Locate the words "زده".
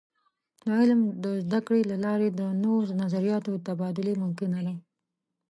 1.43-1.59